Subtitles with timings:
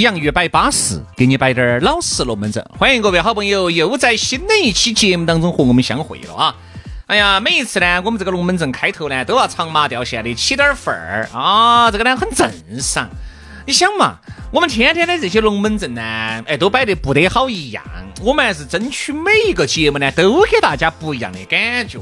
[0.00, 2.64] 洋芋摆巴适，给你摆点儿老实龙门阵。
[2.78, 6.56] 欢迎各位好朋友又在新的一期节目当中和我们相会了啊！
[7.06, 12.50] 哎呀，每一次呢，我们这个龙门阵开头呢，都要长马掉线的起点儿份儿啊，这个呢很正
[12.80, 13.10] 常。
[13.66, 14.16] 你想嘛，
[14.50, 16.02] 我们天天的这些龙门阵呢，
[16.46, 17.84] 哎，都摆得不得好一样。
[18.22, 21.98] 我们还是争取每一个节目呢，都给大家不一样的感觉。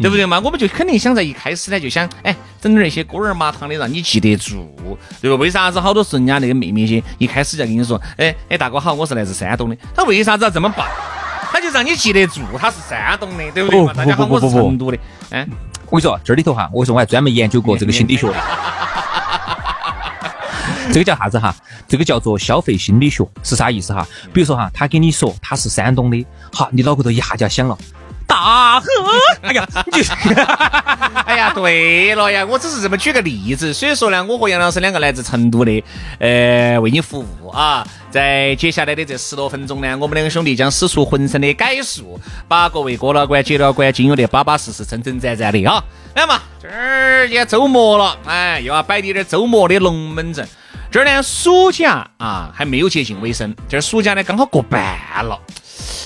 [0.00, 0.40] 对不对嘛？
[0.40, 4.66] 我们就肯定想在一开始呢，就想哎，整点那些锅儿麻汤的，让你记得住，
[5.20, 5.36] 对吧？
[5.36, 9.76] 为啥子好多时候人家那个妹妹些一开始就跟你说，哎哎，大哥好，我是来自山东的。
[9.94, 10.88] 他为啥子要这么办？
[11.52, 13.92] 他就让你记得住，他是山东的，对不对嘛？
[13.92, 14.98] 大家好，我是成都的。
[15.30, 15.46] 哎，
[15.86, 18.34] 我跟你说，这里头哈，我说我还专门研究过这个心理学的。
[20.92, 21.54] 这个叫啥子哈？
[21.86, 24.06] 这个叫做消费心理学，是啥意思哈？
[24.32, 27.76] 比如说哈，他跟你说他是山东的，好，你脑壳头一下就要想了。
[28.30, 28.86] 大河，
[29.42, 30.14] 哎呀，你就，
[31.26, 35.82] 哎呀，对了呀，我只是这么举个例子，所以说呢，我和杨老师两个来自成都的，
[36.20, 45.82] 呃，为你服务啊，在接下来的这十多分钟呢，我们两个兄弟将使出浑身的解数，把各位哥老倌、姐老倌，经有的巴巴适适、真真赞赞的啊，
[46.14, 50.46] 来嘛，这儿也周末了，哎，又要摆点点周末的龙门阵，
[50.88, 54.80] 这儿呢，暑假啊还没有接近尾声，这儿暑假呢刚好过半
[55.24, 55.36] 了。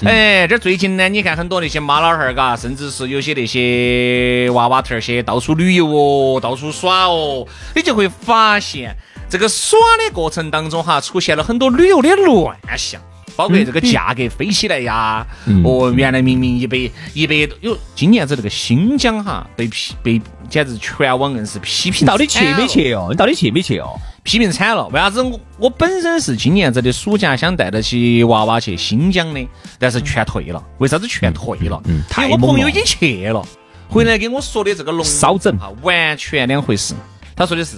[0.05, 8.95] 哎，这最近呢，你看很多那些妈老汉儿，嘎，甚至是有些那些娃娃头儿些到处旅游哦，到处耍哦，你就会发现
[9.29, 13.01] 这个耍的过程当中哈，出现了很多旅游的乱象，
[13.37, 15.27] 包括这个价格飞起来呀，
[15.65, 16.77] 哦，原来明明一百
[17.15, 23.09] 一百多，哟今年子这个新疆哈被批被简直全网硬是批评，到底去没去哦？
[23.11, 23.99] 你到底去没去哦？
[24.25, 29.47] 批评惨了，为啥子我我本身是今年子的暑假想带得起娃娃去新疆的，
[29.79, 30.65] 但是全退了。
[30.79, 31.81] 为啥子全退了？
[31.85, 33.47] 嗯，因为我朋友已经去了，
[33.89, 36.95] 回来给我说的这个龙烧整哈，完全两回事。
[37.37, 37.77] 他说的是，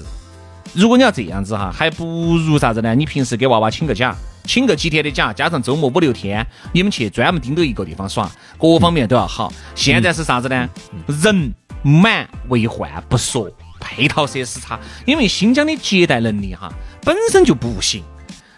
[0.72, 2.94] 如果你要这样子哈，还不如啥子呢？
[2.94, 4.14] 你平时给娃娃请个假，
[4.44, 9.52] 请个几天的假，加上周末五六天，你们去专门盯着一个地方耍，各方面都要好。
[9.74, 10.68] 现在是啥子呢？
[11.08, 11.52] 人
[11.82, 13.50] 满为患不说。
[13.80, 16.72] 配套设施差，因为新疆的接待能力哈
[17.02, 18.02] 本身就不行。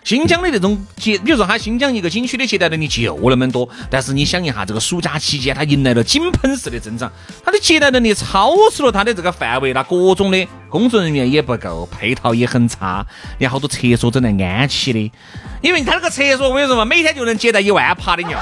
[0.05, 7.13] 新疆的那种接，比如说它新疆一个景区的接待能力就那么多，但是你想一下，这个暑假期间它迎来了井喷式的增长，
[7.45, 13.05] 它的接待能力超出了它的这个范围，那各种的工作人员也不够，配套也很差，
[13.37, 15.13] 连好多厕所整来安起的，
[15.61, 18.41] 因为它那个厕所我跟你说嘛，每天就能接待一万趴的尿。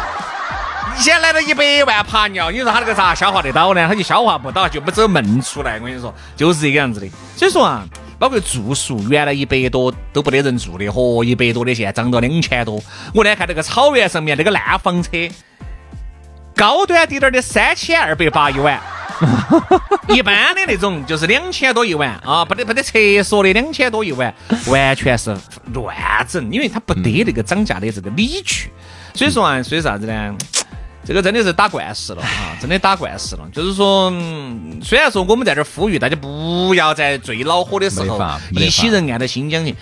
[0.99, 3.87] 现在来了一百万爬尿，你说他那个咋消化得到呢？
[3.87, 5.79] 他就消化不到，就不走闷出来。
[5.79, 7.07] 我跟你说，就是这个样子的。
[7.37, 7.85] 所以说啊，
[8.19, 12.83] 包括住宿，原来一百多都不得人住的，嚯，一百多的现在涨到两千多。
[13.15, 15.11] 我呢看那个草原上面那个烂房车，
[16.57, 18.81] 高端滴点的三千二百八一晚，
[20.09, 24.35] 一般的那种就是两千多一晚啊，不得不得厕所的两千多一晚，
[24.67, 25.37] 完全是
[25.75, 25.95] 乱
[26.27, 28.71] 整，因为它不得那个涨价的这个理据。
[29.15, 30.35] 所以说啊，所以啥子呢？
[31.07, 32.59] 这个真的是打惯势了啊！
[32.61, 33.49] 真的打惯势了。
[33.55, 34.11] 就是说，
[34.83, 39.73] 虽然说我们在这儿呼吁大家不要在最恼火的时候一些人按到新疆去，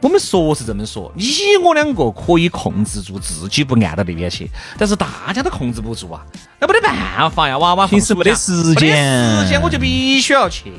[0.00, 1.26] 我们说是这么说，你
[1.64, 6.24] 我两个可以控制住自己不按到那边去，但是大家都控制不住啊，
[6.60, 6.94] 那没得办
[7.30, 10.72] 法呀，娃娃平时没得时间，时间我就必须要去。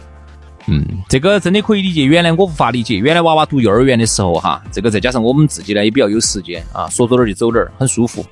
[0.67, 2.05] 嗯，这个真的可以理解。
[2.05, 8.25] 原来我无法理解，原来娃娃读幼儿园的时候哈，这个再加上我们自己呢也比较有时间啊，说走哪儿就走哪儿，很舒服。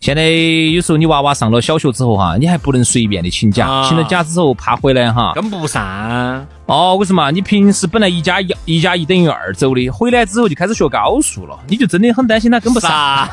[0.00, 6.46] 现在有时候你娃娃上了小学之后哈，你还不能随便的请假，请了假之后怕回来哈跟不上。
[6.70, 7.32] 哦，为什么？
[7.32, 13.28] 你平时本来一加一一加一等于二走的，回来之后就开始学高数了，你就真的很担心他跟不上。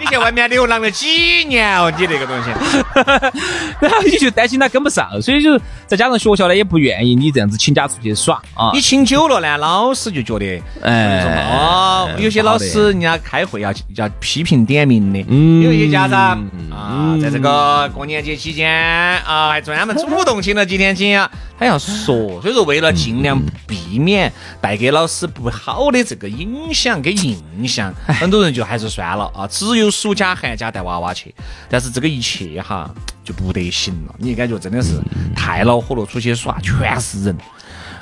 [0.00, 2.48] 你在外面流浪了几年哦，你这个东西，
[3.78, 8.70] 然后你就担心他跟不上，所以就再加上学校呢也不愿意你这样子请假出去耍啊。
[8.72, 15.18] 你请久了呢，老师就觉得，哎，哦，有些老师人家开会要要批评点名的，
[15.62, 16.42] 有一些家长
[16.72, 21.30] 啊，在这个过年节期间啊，还专门主动请了几天假。
[21.58, 31.34] 他要说，所以说为了尽量避免带给老师不好的这个影响跟印象，很多人就还是算了啊，只有暑假寒假带娃娃去。
[31.68, 32.88] 但是这个一去哈
[33.24, 35.00] 就不得行了，你感觉真的是
[35.34, 37.36] 太恼火了，出去耍全是人。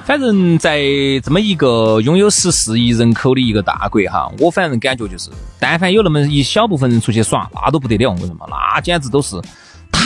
[0.04, 0.78] 反正在
[1.24, 8.46] 这么一个拥有十四亿人口的一个大国哈，我反正感觉就是，但凡有那么一小部分人出去耍，那都不得了，为什么？
[8.48, 9.34] 那简直都是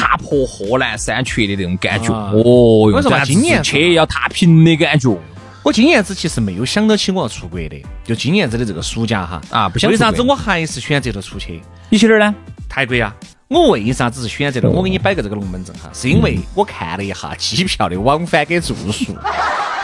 [0.01, 2.11] 踏破贺兰山缺的那种感觉。
[2.15, 5.15] 啊哦哟，为什么这今年去要踏平的感觉？
[5.63, 11.61] 我今年子其实没有想到起我要出国的，就今年子的这个暑假哈啊不想为啥子我还是选择了出去
[11.91, 12.35] 你去哪儿呢？
[12.67, 13.15] 泰国呀？
[13.49, 14.71] 我为啥子是选择了？
[14.71, 19.15] 我给你摆个这个龙门阵哈，是因为我看了一下机票的往返跟住宿，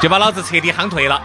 [0.00, 1.20] 就把老子彻底夯退了。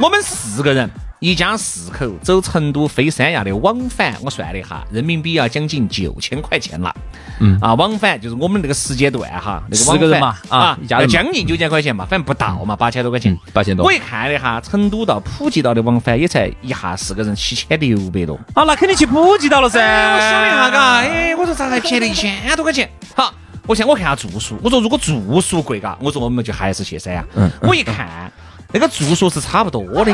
[0.00, 0.88] 我们四个人。
[1.22, 6.92] 一家四口走成都飞三亚的往返，我算了一下，人民币要将近九千块钱了。
[7.38, 13.38] 嗯啊，往返就是我们那个时间段哈，那个往返四个人嘛啊啊，一家将近九千块钱嘛，反正不到嘛，八千多块钱嗯。
[13.52, 18.34] 八千多我一看了一下，成都到普吉岛的往返也才一下四个人七千六百多。
[18.54, 19.80] 啊，那肯定去普吉岛了噻。
[19.80, 22.90] 哎，我想了一下，嘎，哎，我说咋还便宜了一千多块钱？
[23.14, 23.32] 好，
[23.68, 27.24] 我想我看下住宿，我说如果住宿贵，嘎，我说我们就还是去三亚。
[27.36, 28.32] 嗯我一看
[28.72, 30.10] 那个住宿是差不多的，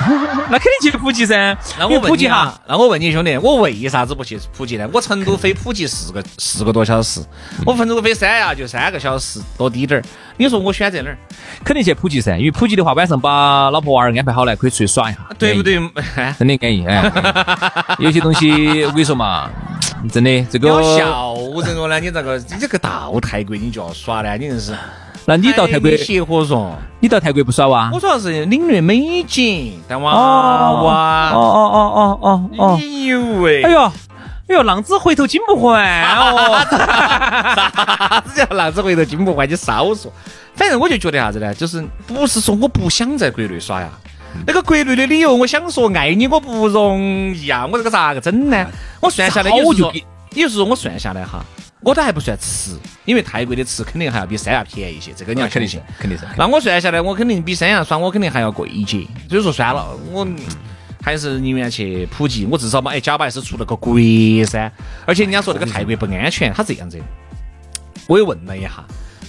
[0.50, 1.56] 那肯定去普吉噻。
[1.78, 4.88] 那因为普吉我问你哈哈，，那我问你兄弟，我为啥子不去普吉呢？
[4.92, 7.20] 我成都飞普吉四个四个多小时，
[7.64, 10.02] 我成都飞三亚就三个小时多滴点儿。
[10.36, 11.18] 你说我选择哪儿？
[11.64, 15.62] 肯定去普吉噻，因为普吉的话，晚上把老婆娃儿安排好了，可以出去耍一下，对不？
[15.62, 15.78] 对？
[16.16, 17.12] 哎真的安逸哎。
[17.98, 19.48] 有些东西我跟你说嘛，
[20.10, 21.34] 真的这个，笑
[21.64, 22.00] 人我呢？
[22.00, 24.36] 你这个你这个到泰国你就要耍呢？
[24.36, 24.74] 你真是。
[25.26, 27.90] 那你到泰国哎，协和说，你到泰国不耍哇？
[27.92, 31.30] 我主要是领略美景，带娃哦娃。
[31.32, 31.58] 哦哦
[31.94, 32.78] 哦哦哦。
[32.80, 33.62] 哎呦喂！
[33.62, 33.92] 哎呦，哎
[34.48, 35.84] 呦，浪子回头金不换
[36.16, 36.64] 哦。
[36.70, 39.48] 啥子叫浪子回头金不换？
[39.48, 40.12] 你少说。
[40.54, 41.54] 反正我就觉得啥子呢？
[41.54, 43.88] 就是不是说我不想在国内耍呀。
[44.46, 47.66] 那个国内的理由，我想说爱你我不容易啊！
[47.66, 48.66] 我这个咋个整呢？
[49.00, 49.92] 我算下来，也就
[50.34, 51.44] 也就是说我算下来哈，
[51.82, 56.26] 我都还不算吃，因为泰国的吃肯定还要比三亚便宜一些，这个你要肯定信。，肯定是。
[56.36, 59.06] 那我算下来，我肯定比三亚耍，我肯定还要贵一些。
[59.28, 60.26] 所以说算了，我
[61.02, 63.98] 还是宁愿去普吉，我至少嘛，哎，假把是出了个国
[64.44, 64.70] 噻。
[65.06, 67.00] 而且人家说这个泰国不安全，他这样子，
[68.06, 68.84] 我也问了一下。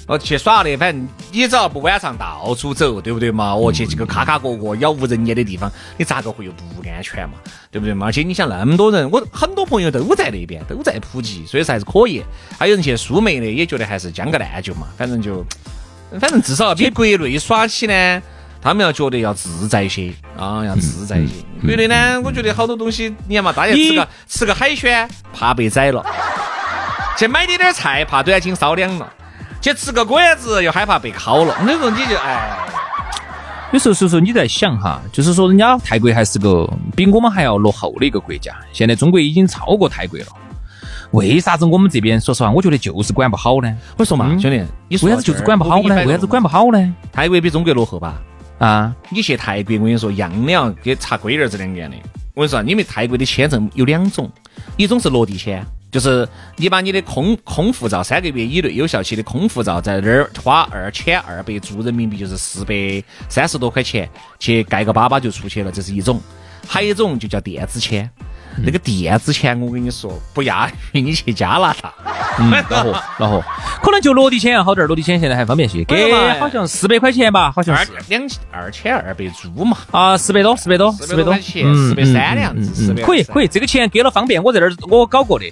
[0.07, 3.55] 我去耍的，反正你只要不晚上到处走，对不对嘛？
[3.55, 7.35] 我去这个卡卡角角、杳无人烟的地方，你咋个会有不安全嘛？
[7.69, 8.07] 对不对嘛？
[8.07, 12.23] 而且你想那么多人，我很多朋友都在那边，都在普吉，所以说还是可以。
[12.57, 15.45] 还有人去苏梅的，也觉得还是将个烂就嘛，反正就。
[16.19, 18.21] 反正至少比国内耍起呢，
[18.61, 21.31] 他们要觉得要自在些啊，要自在些。
[21.65, 26.05] 国内呢，我觉得好多东西，你看嘛，大家吃个吃个海鲜怕被宰了，
[27.17, 29.09] 去买点点菜怕短斤烧凉了，
[29.61, 31.55] 去吃个馆子又害怕被烤了。
[31.65, 32.57] 那时候你就哎，
[33.71, 40.25] 有时候，所以说你在想哈，就是说人家泰国还是个比我们还要落后的一个国家，现在中国已经超过泰国了。
[41.11, 43.77] 为啥子我们这边说实话，我觉得就是管不好呢？
[43.97, 45.95] 我说嘛，兄弟，你为啥子就是管不好呢？
[46.05, 46.47] 为啥子管不？
[46.47, 46.95] 好呢？
[47.11, 48.15] 泰国比中国落后吧？
[48.57, 51.97] 啊，你去泰国，我跟你说，样样给查龟儿子两样的。
[52.33, 54.31] 我跟你说，因为泰国的签证有两种，
[54.77, 64.09] 一种是落地签，就是你把你的空空护照三个月以内有效期的空护照在那儿花二千二百铢人民币，就是四百三十多块钱
[64.39, 66.19] 去盖个粑粑就出去了，这是一种。
[66.67, 68.09] 还有一种就叫电子签，
[68.63, 71.93] 那个电子签我跟你说不亚于你去加拿大。
[72.39, 73.43] 嗯，恼火恼火，
[73.83, 85.51] 可能就落地签要好点儿，落地签现在还方便些，给好像四百块钱吧，好像二是两二千二百铢嘛，啊，四百多，四百多，400四百多块钱四百三的样子430可以可以，这个钱给了方便，我在这儿我搞过的。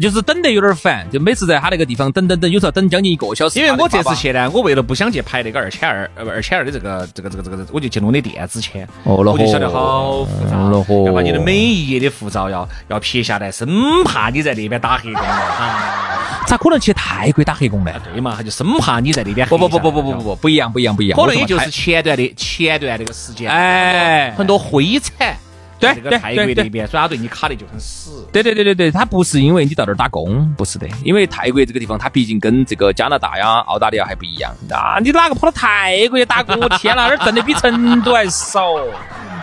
[0.00, 3.58] 就是等得有点烦，就每次在他那个地方等等等，有时候等将近一个小时。
[3.58, 8.88] 因为我这次去呢，我为了不想去排那个二千二二千二的这个这个这个这个，我就去弄的电子签。
[9.04, 13.68] 哦我就晓得好复杂，恼火要把你的每一页的护照要要撇下来，生
[14.04, 15.28] 怕你在那边打黑工了。
[15.28, 17.92] 啊，咋可能去泰国打黑工呢？
[18.12, 21.18] 对嘛，他就生怕你在那边不不不不不不不不，不一样不一样不一样。
[21.18, 25.36] 可能也就是前段的前段那个时间，哎很多灰产。
[25.80, 28.28] 对对在这个泰国对对那边，所以他对你卡的就很死。
[28.32, 34.52] 对对对对对，它不是因为你到那儿打工，不是的，因为泰国这个地方它毕竟跟这个加拿大呀、澳大利亚还不一样。
[34.70, 36.58] 啊你哪个跑到泰国去打工？
[36.60, 38.66] 我天哪，那儿挣的比成都还少，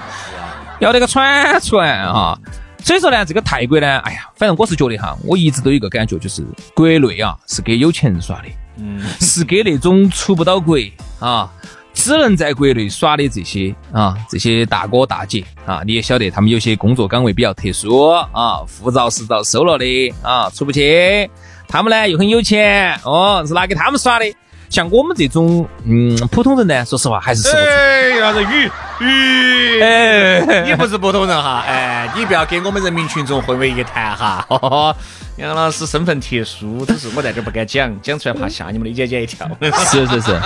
[0.79, 2.37] 要那个喘喘啊！
[2.83, 10.77] 所以说呢，这个泰国呢，哎呀，反正我是觉得哈，我一直都有一个感觉，就是国内啊是给有钱人耍的，嗯， 是给那种出不到国
[11.19, 11.51] 啊，
[11.97, 21.29] 只能在国内耍的这些啊，这些大哥大姐啊，你也晓得，他们有些工作岗位比较特殊啊，护照是遭收了的啊，出不去，
[21.67, 24.25] 他们呢又很有钱哦，是拿给他们耍的。
[24.69, 27.61] 像我们这种嗯普通人呢，说实话还是受不住。
[27.63, 29.81] 哎，啥子雨雨？
[29.81, 34.45] 哎，你不是普通人哈，哎，你不要给我们人民群众混为一谈哈。
[35.37, 39.47] 杨老师身份特殊，只是我在这儿不敢讲， 讲出来怕吓你们的姐姐一跳。
[39.85, 40.41] 是是是，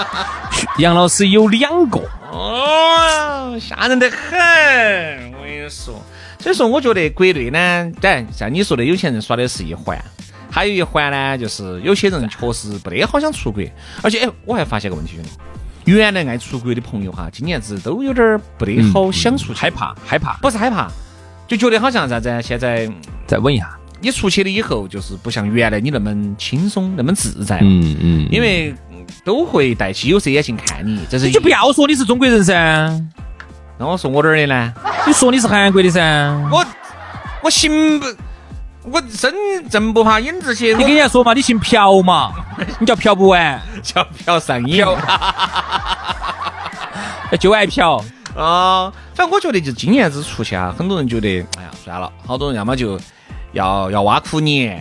[0.80, 5.32] 杨老师有两个，哦，吓人的很。
[5.40, 5.96] 我跟你说，
[6.40, 9.98] 所以说我觉得国内呢，当然像你说的，有钱人耍的是一环，
[10.52, 13.64] 还有一环呢，就是有些人确实不得好想出国，
[14.04, 15.30] 而且哎，我还发现个问题，兄弟，
[15.86, 20.92] 原来爱出国的朋友哈，今年子都有点不得好想出去，害怕害怕，不是害怕，
[21.48, 22.92] 就觉得好像啥子，现在
[23.26, 23.78] 再问一下。
[24.04, 27.60] 你出去了以后，就是不像原来你那么轻松，那么自在。
[27.62, 28.74] 嗯嗯，因为
[29.24, 32.54] 都会戴起有色眼镜看你，这是你就不要说你是中国人噻。
[33.78, 34.74] 那我说我哪儿的呢？
[35.06, 36.02] 你说你是韩国的噻。
[36.52, 36.66] 我
[37.44, 38.08] 我行不？
[38.84, 39.34] 我身
[39.70, 40.70] 正不怕影子斜。
[40.76, 42.32] 你跟人家说嘛，你姓朴嘛，
[42.80, 44.84] 你叫朴不完，叫朴上瘾。
[47.40, 48.04] 就爱朴
[48.36, 48.92] 啊。
[49.14, 53.00] 反正我觉得就今年子出去啊，很多人觉得，哎呀，算了，好多人要么就。
[53.54, 54.72] 要要挖苦你，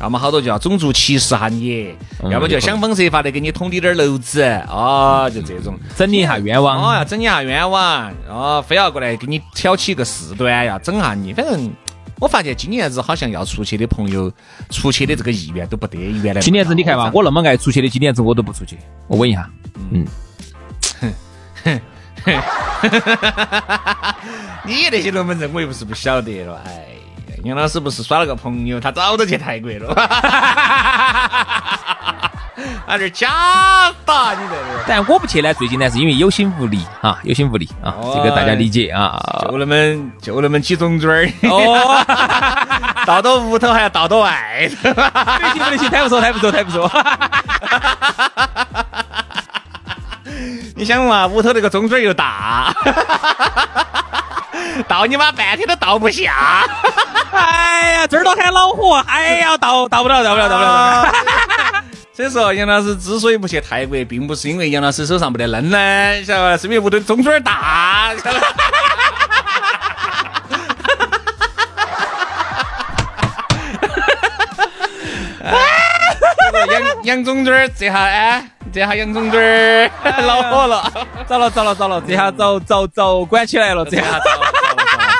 [0.00, 1.92] 要么好多就要种族歧视下你，
[2.30, 11.34] 要么就想方设法的给你捅你点篓子啊，就这种整你一下冤枉啊，要整你一下冤枉啊，非要过来给你挑起一个事端，要整下你。
[11.34, 11.68] 反正
[12.22, 14.32] 我发现今年子好像要出去的朋友，
[14.70, 16.40] 出去的这个意愿都不得原来。
[16.40, 18.78] 今年子你看嘛，我那么爱出去的，今年子我都不出去。
[19.08, 19.50] 我问一下，
[19.90, 20.06] 嗯，
[24.64, 26.86] 你那些龙门阵我又不是不晓得了，哎。
[27.42, 29.92] 杨老师不是耍了个朋友，他早都去泰国了。
[32.86, 33.28] 啊，这假
[34.04, 34.84] 的，你这个。
[34.86, 39.18] 但我不去呢，最近呢是因为有心无力啊，有心无力啊，这个大家理解啊。
[39.42, 39.74] 就那么
[40.20, 41.26] 就那么几种嘴儿。
[41.48, 42.04] 哦。
[43.06, 44.92] 到到屋头还要倒到外头。
[44.92, 45.00] 不
[45.58, 46.90] 行不行，太不错太不错太不错。
[50.76, 52.74] 你想嘛，屋头那个中嘴又大。
[54.88, 56.64] 倒你妈半天都倒不下，
[57.32, 61.12] 哎呀，这儿都喊恼火，哎呀，倒倒不了，倒不了，倒不了。
[62.14, 66.56] 所以说，杨老师之所以不去泰国，并不是因为杨老师手上没得嫩呢，晓得吧？
[66.58, 68.46] 是因为屋头中嘴大，晓得吧？
[76.70, 80.92] 杨杨中嘴这下哎，这下杨中嘴恼火 了，
[81.26, 84.20] 糟了糟了糟了，这下遭遭遭管起来了，这下。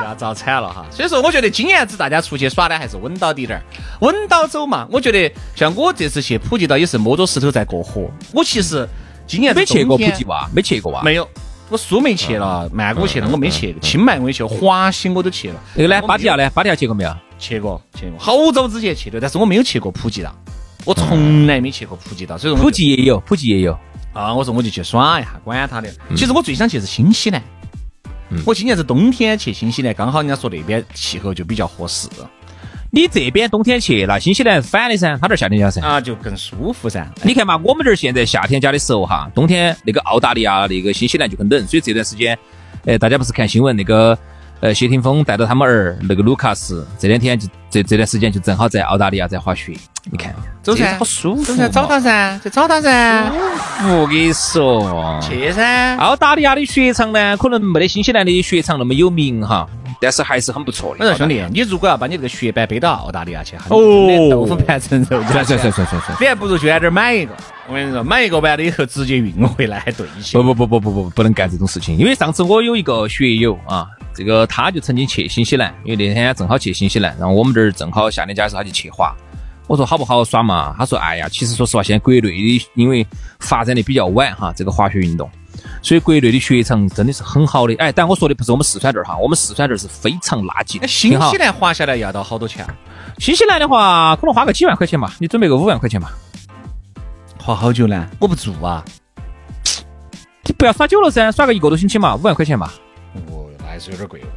[0.04, 3.62] 要遭惨了哈，所以说我觉得今年子大家出去耍呢，还是稳到底点儿，
[4.00, 4.86] 稳到走嘛。
[4.90, 8.08] 我觉得像我这次去普吉岛也是摸着石头在过河。
[8.32, 8.88] 我其实
[9.26, 11.28] 今年没去过普吉哇，没去过哇，没有。
[11.68, 13.74] 我苏梅去了，曼谷去了，我没去。
[13.80, 15.54] 清迈我也去，华西我都去了。
[15.74, 16.50] 那个呢，芭提雅呢？
[16.50, 17.16] 芭提雅去过没有？
[17.38, 20.34] 去过，去过，好早之前去的，但是我没有去过普吉岛，
[20.84, 22.36] 我从来没去过普吉岛。
[22.36, 23.72] 所以说普吉也有，普吉也有
[24.12, 24.34] 啊。
[24.34, 25.88] 我说我就去耍一下，管他的。
[26.14, 27.42] 其实我最想去是新西兰。
[28.46, 32.08] 我今年是冬天去新西兰，刚好人家说那边气候就比较合适。
[32.90, 37.10] 你这边冬天去，那新西兰反的噻，他这儿夏天家噻，啊，就更舒服噻。
[37.22, 42.38] 你看嘛，我们这儿现在夏天家的时候哈，冬天那个澳大利亚、那个新西兰就很冷，所以这段时间，
[42.84, 44.18] 哎，大家不是看新闻那个。
[44.60, 49.72] 呃，谢霆锋带着他们儿那个卢卡斯，这两天就这这段时间就正好在澳大利亚在滑雪，
[50.10, 53.30] 你看，走噻，好舒服噻，找他噻，就找他噻，
[53.88, 55.96] 我跟你说，去噻。
[55.96, 59.64] 澳大利亚的雪场呢，可能没得新西兰的雪场那么有名哈，
[60.00, 61.04] 但是还是很不错的。
[61.04, 67.32] 我说兄弟，你如果要把你这个雪板背到澳大利亚去，哦，豆腐盘成肉，算算算算算算，你还不如去在这儿买一个。
[67.68, 70.36] 我跟你说，买一个完了以后直接运回来还对些。
[70.36, 73.86] 不不不不不不，不能干这种事情，因为上次我有一个学友啊。
[74.14, 79.10] 这个他就曾经去新西兰，因为那天正好去新西兰，然后我们这儿正好夏天假的时候他就去滑。
[79.72, 80.74] 我说好不好耍嘛？
[80.76, 82.28] 他说哎呀，其实说实话，现在国内的
[82.74, 83.06] 因为
[83.40, 85.26] 发展的比较晚哈，这个滑雪运动，
[85.80, 87.74] 所以国内的雪场真的是很好的。
[87.76, 90.86] 哎，但我说的不是我们四川这儿哈，我们四川这儿是非常垃圾。
[90.86, 92.66] 新西兰滑下来要到好多钱？
[93.16, 96.12] 新西兰的话，可能花个几万块钱吧，你准备个五万块钱吧。
[97.38, 98.06] 滑好久呢？
[98.18, 98.84] 我不住啊。
[100.44, 102.74] 你不要耍久了噻，耍个一个多星期嘛，五万块钱吧。
[103.66, 104.28] 还是有点贵哦，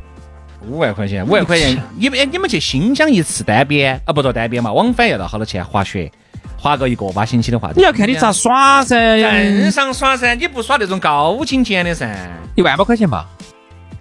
[0.67, 3.99] 五万块钱，五万块钱，你们你们去新疆一次单边？
[4.05, 5.63] 啊，不做单边嘛，往返要到好多钱？
[5.63, 6.11] 滑雪，
[6.57, 12.09] 滑个一个把星期的话，你要看你咋耍噻，镇上耍噻，你不耍那种高精尖的噻，
[12.55, 13.27] 一万把块钱吧，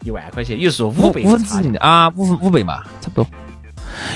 [0.04, 1.24] 一万块钱，也就是说五倍，
[1.80, 3.26] 啊，五五倍嘛，差不多。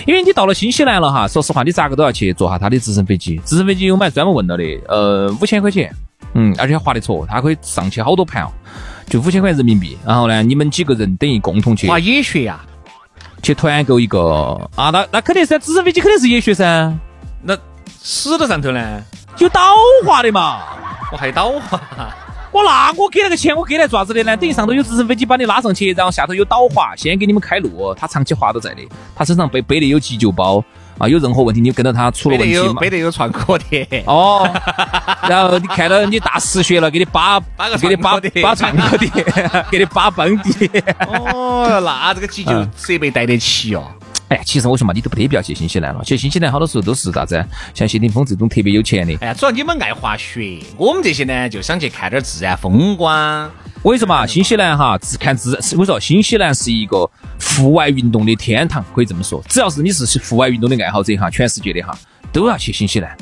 [0.07, 5.95] 因为你到了新西兰了哈，说实话，你咋个都要去坐下他的直升飞机，直升飞机我们还专门问了的，呃，五千块钱，
[6.35, 8.51] 嗯，而且划得着，它可以上去好多盘哦。
[9.09, 12.61] 就五千块人民币，然后呢，你们几个人等于共同去滑野雪呀？
[13.43, 14.91] 去团购一个啊？
[14.91, 16.93] 那那肯定是直升飞机肯定是野雪噻。
[17.43, 17.57] 那
[18.03, 19.03] 石头上头呢？
[19.39, 19.61] 有导
[20.05, 20.61] 滑的嘛？
[21.13, 21.81] 我还有倒滑，
[22.51, 24.37] 我那我给那个钱，我给来做啥子的呢？
[24.37, 28.83] 等于上头有直升飞机把你拉上去，然后下头有导滑，先给你们开路，他长期滑都在的，
[29.15, 30.63] 他身上背背的有急救包
[30.99, 32.81] 啊，有任何问题你跟着他出了问题嘛。
[32.81, 33.87] 没得有创可贴。
[34.07, 34.49] 哦，
[35.29, 37.41] 然后你看到你大失血了，给你扒，
[37.81, 39.11] 给你扒扒创可贴，
[39.71, 40.83] 给你扒绷的。
[41.07, 43.85] 哦，那这个急救设备带得起哦。
[44.29, 46.03] 哎，其实我说嘛，你都不得必要去新西兰了。
[46.05, 47.43] 其实新西兰好多时候都是啥子？
[47.73, 49.17] 像谢霆锋这种特别有钱的。
[49.23, 53.51] 哎呀，主要你们爱滑雪，我们这些呢就想去看点自然风光。
[53.81, 57.09] 我跟你说嘛，新西兰哈，只看自，我说新西兰是一个
[57.59, 59.43] 户外运动的天堂，可以这么说。
[59.49, 61.93] 只要是你是户外运动的爱好者哈，全世界的哈
[62.33, 63.17] 都要去新西兰。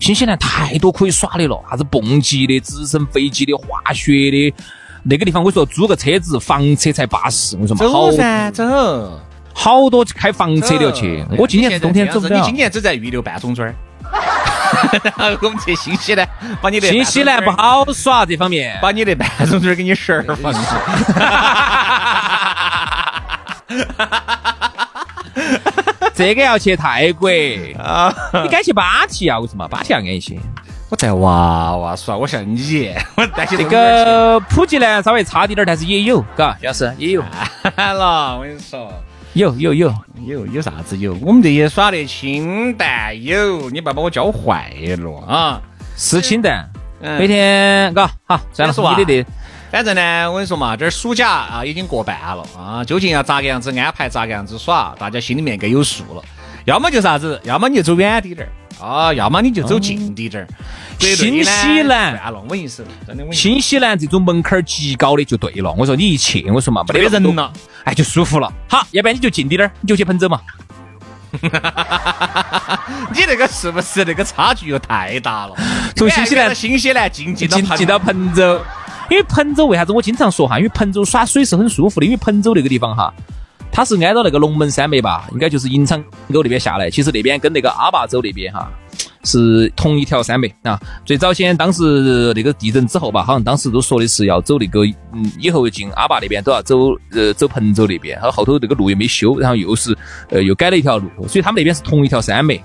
[0.00, 4.54] 新西兰太多可以耍的了，啥子蹦极的、直升飞机的、滑雪的，
[5.02, 7.56] 那个地方我说租个车子房车才巴适。
[7.60, 9.20] 我说嘛，走噻，走。
[9.54, 12.38] 好多开房车的要去，我今年冬天走不了。
[12.38, 13.74] 你今年只在预留半中村儿，
[15.42, 16.26] 我们去新西兰，
[16.62, 20.50] 把你的新西兰不好耍这方面，把你的半中村儿给你十二房。
[26.14, 27.28] 这个要去泰国
[27.78, 29.66] 啊，你该去芭提雅，为什么？
[29.68, 30.38] 芭提雅安逸些。
[30.90, 37.22] 我带娃娃耍，我像你， 我带这个普及呢稍微差滴点儿，但是也有，嘎，徐老师也有。
[37.74, 38.92] 了，我跟你说。
[39.32, 39.94] 有有有
[40.26, 41.16] 有有啥子有？
[41.22, 45.58] 我们这些耍的清淡有，你不要把我教坏了啊！
[45.96, 46.68] 是清淡，
[47.00, 49.30] 每天嘎好，算了，你的的。
[49.72, 53.70] 反正呢，我跟你说嘛，这儿暑假啊已经过半了啊，究竟要咋个样子？
[53.70, 56.22] 安排，咋个样子耍，大家心里面该有数了。
[56.66, 60.48] 要么就啥子，要么你就走远滴点儿啊，要么你就走近滴点儿。
[60.98, 63.32] 新西兰，稳一手，真的稳。
[63.32, 65.72] 新西兰这种门槛儿极高的就对了。
[65.72, 67.50] 我说你一去，我说嘛，没得人了，
[67.84, 68.52] 哎，就舒服了。
[68.68, 70.38] 好，要不然你就近滴点儿，你就去彭州嘛。
[73.14, 75.56] 你那个是不是那个差距又太大了？
[75.96, 78.60] 从新西兰，新西兰进进进到彭州，
[79.12, 80.56] 因为彭州为啥子我经常说哈？
[80.58, 83.12] 因为彭州耍水是很舒服的，因为彭州那个地方哈。
[83.70, 86.02] 它是挨着那个龙门山脉吧，应该就是银昌
[86.32, 86.90] 沟那边下来。
[86.90, 88.70] 其实那边跟那个阿坝州那边哈
[89.24, 90.80] 是同一条山脉啊。
[91.04, 94.80] 最早先当时那个地震之后吧，好像当时都说的是要走那个，
[95.12, 98.16] 嗯，以后进阿坝那边都要走呃走彭州那边。
[98.16, 99.96] 然后后头那个路又没修，然后又是
[100.30, 102.58] 呃又改了一条路，所以他们那边是同一条山脉。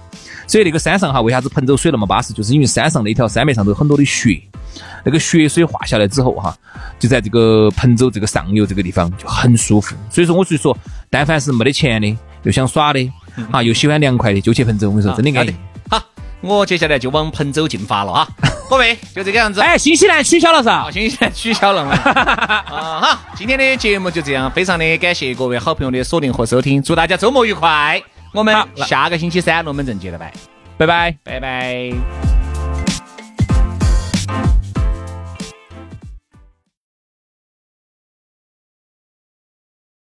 [0.46, 2.34] 所以那个山上哈，为啥子彭州水那么巴适？
[2.34, 4.42] 就是因为山上那条山脉上头很多的雪。
[5.04, 6.56] 那个雪水化下来之后哈，
[7.00, 9.96] 就在这个彭州这个上游这个地方就很舒服。
[10.10, 10.78] 所以说，我所以说，
[11.10, 13.12] 但凡是没得钱的，又想耍的，
[13.52, 14.90] 啊，又喜欢凉快的，就去彭州。
[14.90, 15.56] 我跟你说，真的安逸。
[15.90, 16.04] 好，
[16.42, 18.28] 我接下来就往彭州进发了啊！
[18.70, 19.62] 各位，就这个样子。
[19.62, 20.92] 哎，新西兰取消了噻？
[20.92, 21.92] 新西兰取消了嘛？
[22.04, 28.02] 啊，好，今天的节目就这样，非常的感谢各位好朋友的锁定和收听，祝大家周末愉快。
[28.34, 30.34] 我们下个星期三龙门阵接着拜，
[30.78, 32.47] 拜拜，拜拜。